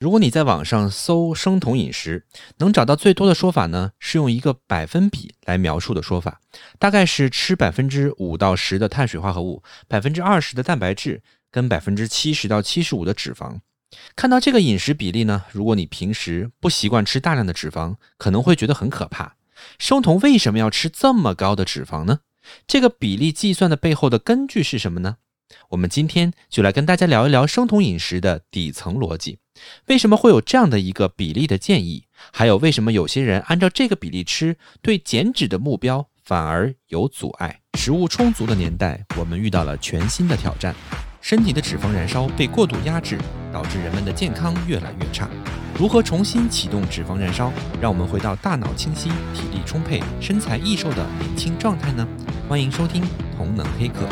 [0.00, 2.24] 如果你在网上搜生酮饮食，
[2.56, 6.40] 能找到最多的说法呢，是用一个百分比来描述的说法，
[6.78, 13.58] 大概是吃百分之五到十的碳水化合物，百分之二十的蛋白质，跟百分之七十到七十五的脂肪。
[14.16, 19.36] 看到这个饮食比例呢，如果你平时不习惯吃大量的脂肪，可能会觉得很可怕。
[19.78, 22.20] 生酮为什么要吃这么高的脂肪呢？
[22.66, 25.18] 这个比例计算的背后的根据是什么呢？
[25.70, 29.38] 我们今天就来跟大家聊一聊生酮饮食的底层逻辑，
[29.86, 32.04] 为什么会有这样的一个比例的建议？
[32.32, 37.60] 还有为什么有些人按照这个比例吃，对减脂的目标反而有阻碍？
[37.78, 40.74] 食物充足的年代，我们遇到了全新的挑战，
[41.20, 43.18] 身体的脂肪燃烧被过度压制，
[43.52, 45.28] 导致人们的健康越来越差。
[45.78, 52.06] 如何重新启动脂肪燃烧，让我们回到大脑清晰、体力充沛、身材易瘦的年轻状态呢？
[52.48, 53.02] 欢迎收听
[53.38, 54.06] 《同能黑客》。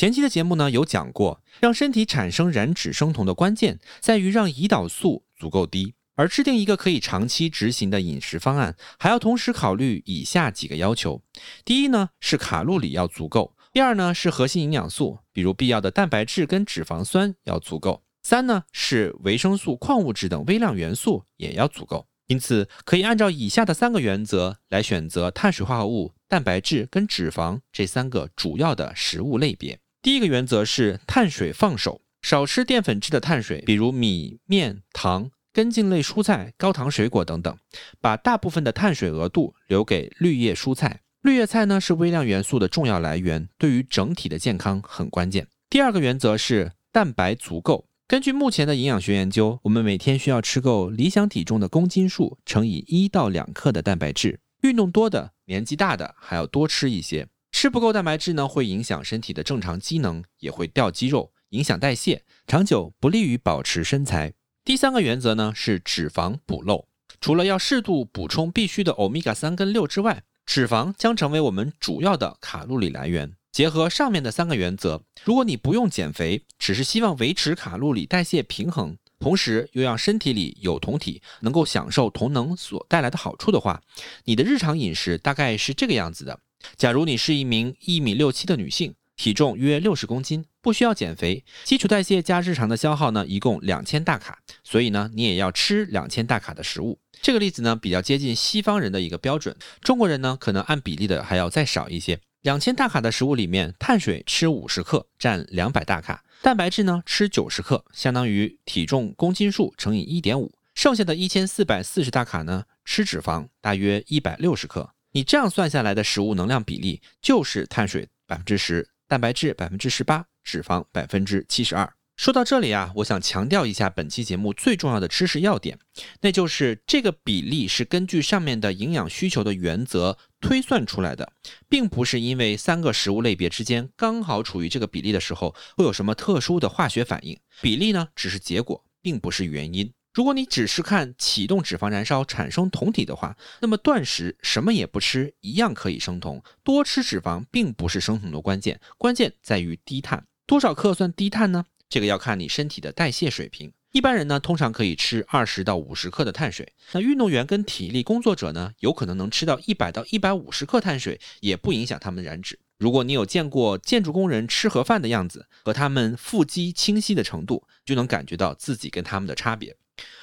[0.00, 11.20] 前期的节目呢有讲过，让身体产生燃脂生酮的关键在于让胰岛素足够低，而制定一个可以长期执行的饮食方案，还要同时考虑以下几个要求：
[11.66, 22.06] 第一呢是卡路里要足够；第二呢是核心营养素，比如必要的蛋白质跟脂肪酸要足够；三呢是维生素、矿物质等微量元素也要足够。
[22.28, 29.78] 因此，可以按照以下的三个原则来选择碳水化合物、蛋白质跟脂肪这三个主要的食物类别。
[30.02, 37.54] 第一个原则是碳水放手，少吃淀粉质的碳水，比如米面、糖、根茎类蔬菜、高糖水果等等，
[38.00, 41.02] 把大部分的碳水额度留给绿叶蔬菜。
[41.20, 45.46] 绿叶菜呢是微量元素的重要来源，对于整体的健康很关键。
[45.68, 47.84] 第二个原则是蛋白足够。
[48.08, 54.40] 根据目前的营养学研究，我们每天需要吃够理想体重的公斤数乘以一到两克的蛋白质。
[54.62, 57.28] 运动多的、年纪大的还要多吃一些。
[57.60, 64.32] 吃不够蛋白质呢，会影响身体的正常机能，也会掉肌肉，影响代谢，长久不利于保持身材。
[64.64, 66.88] 第三个原则呢是脂肪补漏。
[67.20, 73.34] 除了要适度补充必须的欧米伽三跟六之外，脂肪将成为我们主要的卡路里来源。
[73.52, 83.82] 结合上面的三个原则，如果你不用减肥，只是希望维持卡路里代谢平衡，同时又让身体里有酮体能够享受酮能所带来的好处的话，
[84.24, 86.40] 你的日常饮食大概是这个样子的。
[86.76, 96.98] 假如你是一名一米六七的女性，体重约六十公斤，不需要减肥，基础代谢加日常的消耗呢，一共两千大卡，所以呢，你也要吃两千大卡的食物。
[97.20, 102.20] 这个例子呢，比较接近西方人的一个标准，中国人呢，可能按比例的还要再少一些。
[102.40, 110.54] 两千大卡的食物里面，碳水吃五十克，占两百大卡；蛋白质呢吃九十克，相当于体重公斤数乘以一点五。
[110.74, 114.94] 剩下的一千四百四十大卡呢，吃脂肪，大约一百六十克。
[115.12, 121.92] 你这样算下来的食物能量比例，就是碳水百分之十，蛋白质百分之十八，脂肪百分之七十二。
[122.16, 125.78] 说到这里啊，我想强调一下本期节目最重要的知识要点，
[126.20, 131.32] 那就是这个比例是根据上面的营养需求的原则推算出来的，
[131.66, 137.40] 并不是因为三个食物类别之间刚好处于这个比例的时候会有什么特殊的化学反应。
[137.62, 139.90] 比例呢，只是结果，并不是原因。
[140.12, 146.42] 如果你只是看启动脂肪燃烧产生酮体的话，那么断食什么也不吃一样可以生酮。
[146.64, 150.26] 多吃脂肪并不是生酮的关键，关键在于低碳。
[150.46, 151.64] 多少克算低碳呢？
[151.88, 153.72] 这个要看你身体的代谢水平。
[153.92, 156.72] 一般人呢，通常可以吃二十到五十克的碳水。
[156.92, 162.58] 那运动员跟体力工作者呢，有可能能吃到一百到一百五十克碳水，也不影响他们燃脂。
[162.78, 169.76] 如果你有见过建筑工人吃盒饭的样子和他们腹肌清晰的程度，就能感觉到自己跟他们的差别。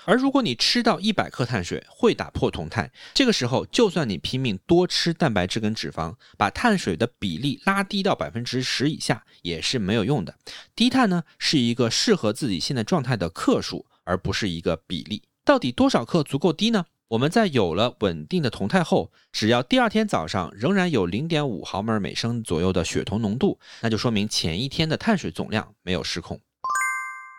[0.06, 10.36] 而如果你吃到一百克碳水会打破酮态，这个时候就算你拼命多吃蛋白质跟脂肪，把碳水的比例拉低到百分之十以下也是没有用的。
[10.76, 15.24] 低碳呢是一个适合自己现在状态的克数，而不是一个比例。
[15.44, 16.86] 到底多少克足够低呢？
[17.10, 26.42] 我们在有了稳定的酮态后，只要第二天早上仍然有零点五毫摩尔每升左右的血酮浓度，那就说明前一天的碳水总量没有失控。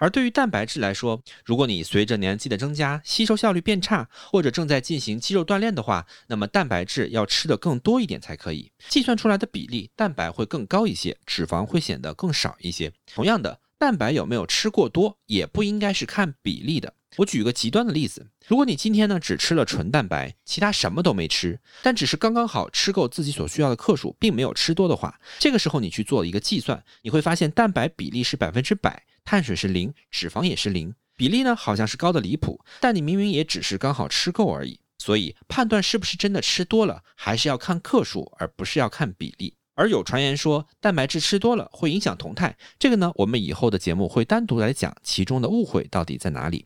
[0.01, 8.71] 而对于蛋白质来说，如果你随着年纪的增加，吸收效率变差，或者正在进行肌肉锻炼的话，那么蛋白质要吃的更多一点才可以。
[8.89, 12.93] 计算出来的比例，蛋白会更高一些，脂肪会显得更少一些。
[13.13, 16.95] 同样的，蛋白有没有吃过多，也不应该是看比例的。
[17.17, 29.05] 我举个极端的例子，如果你今天呢只吃了纯蛋白，其他什么都没吃，但只是刚刚好吃够自己所需要的克数，并没有吃多的话，这个时候你去做一个计算，你会发现蛋白比例是百分之百。
[29.31, 34.81] 碳水是零，脂肪也是零，比例呢好像是高的离谱，但你明明也只是刚好吃够而已。
[34.97, 39.53] 所以判断是不是真的吃多了，还是要看克数，而不是要看比例。
[39.75, 46.65] 而有传言说蛋白质吃多了会影响酮态，这个呢，我们以后的节目会单独来讲其中的误会到底在哪里。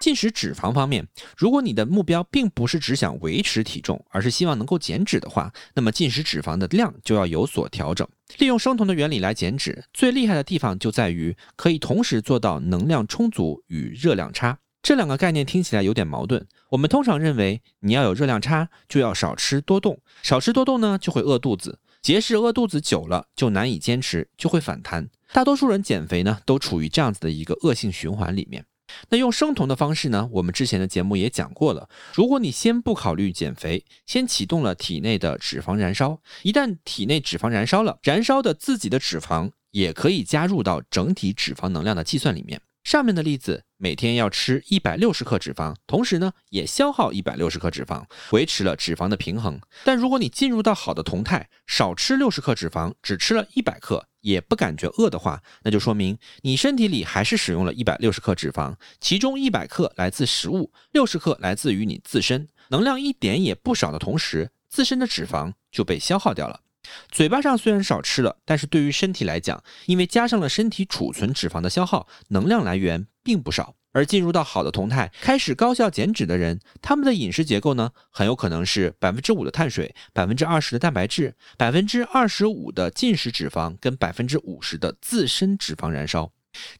[0.00, 1.06] 进食脂肪方面，
[1.36, 8.06] 如果你的目标并不是只想维持体重，而是希望能够减脂的话，那么进食脂肪的量就要有所调整。
[8.38, 14.58] 利用生酮的原理来减脂，最厉害的地方就在于可以同时做到能量充足与热量差。
[14.82, 16.46] 这两个概念听起来有点矛盾。
[16.70, 25.08] 我们通常认为，你要有热量差，就要少吃多动，少吃多动呢就会饿肚子，节食饿肚子久了就难以坚持，就会反弹。
[25.32, 28.64] 大多数人减肥呢，都处于这样子的一个恶性循环里面。
[29.08, 30.28] 那用生酮的方式呢？
[30.32, 31.88] 我们之前的节目也讲过了。
[32.14, 42.60] 如果你先不考虑减肥，先启动了体内的脂肪燃烧，一旦体内脂肪燃烧了，燃烧的自己的脂肪也可以加入到整体脂肪能量的计算里面。
[42.86, 49.60] 上面的例子，每天要吃一百六十克脂肪，同时呢也消耗一百六十克脂肪，维持了脂肪的平衡。
[49.82, 66.60] 但如果你进入到好的酮态，少吃六十克脂肪，只吃了一百克，也不感觉饿的话，那就说明你身体里还是使用了一百六十克脂肪，其中一百克来自食物，六十克来自于你自身，能量一点也不少的同时，自身的脂肪就被消耗掉了。
[67.10, 73.74] 嘴巴上虽然少吃了，但是对于身体来讲，因为加上了身体储存脂肪的消耗，能量来源并不少。
[73.92, 86.30] 而进入到好的酮态，开始高效减脂的人，他们的饮食结构呢，很有可能是百分之五的碳水，百分之二十的蛋白质，百分之二十五的进食脂肪，跟百分之五十的自身脂肪燃烧。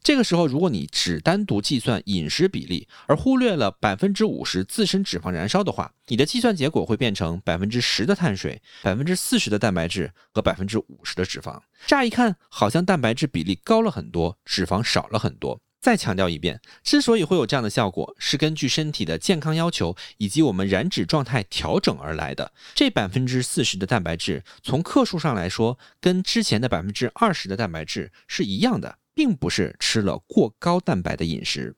[0.03, 11.59] 这个时候，如果你只单独计算饮食比例，而忽略了百分之五十自身脂肪燃烧的话，你的计算结果会变成百分之十的碳水，百分之四十的蛋白质和百分之五十的脂肪。
[11.85, 15.61] 乍一看，好像蛋白质比例高了很多，脂肪少了很多。
[15.79, 22.51] 再强调一遍，之所以会有这样的效果，是根据身体的健康要求以及我们燃脂状态调整而来的。
[22.73, 28.96] 这百分之四十的蛋白质，从克数上来说，跟之前的百分之二十的蛋白质是一样的。
[29.17, 31.75] 并不是吃了过高蛋白的饮食。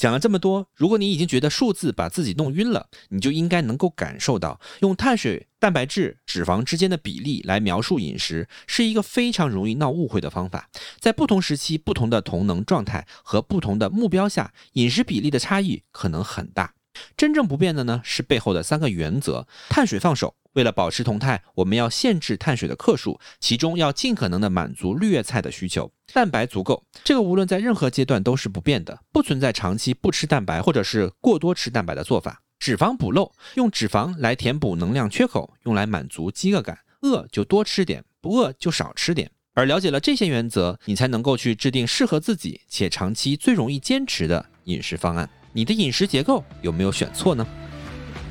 [0.00, 10.68] 讲了这么多，如果你已经觉得数字把自己弄晕了，你就应该能够感受到，用碳水、蛋白质、脂肪之间的比例来描述饮食，是一个非常容易闹误会的方法。
[10.98, 16.74] 在不同时期、不同的同能状态和不同的目标下，饮食比例的差异可能很大。
[17.16, 20.34] 真正不变的呢，是背后的三个原则：碳水放手。
[20.54, 25.90] 为了保持酮态，我们要限制碳水的克数，其中要尽可能的满足绿叶菜的需求。
[26.12, 32.42] 蛋白足够，这个无论在任何阶段都是不变的，不存在长期不吃蛋白或者是过多吃蛋白的做法。
[32.58, 36.78] 脂肪补漏，用脂肪来填补能量缺口，用来满足饥饿感。
[37.00, 39.30] 饿就多吃点，不饿就少吃点。
[39.54, 45.28] 而了解了这些原则，你才能够去制定适合自己且长期最容易坚持的饮食方案。
[45.52, 47.46] 你的饮食结构有没有选错呢？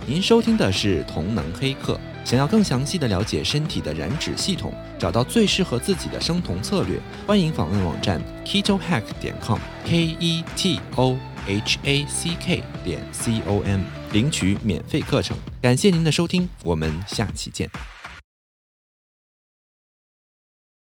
[0.07, 1.99] 您收听的是同能黑客。
[2.23, 13.81] 想要更详细的了解身体的燃脂系统，找到最适合自己的生酮策略，欢迎访问网站 ketohack 点 com，k e t o h a c k 点 c o m，
[14.11, 15.35] 领取免费课程。
[15.61, 17.69] 感谢您的收听，我们下期见。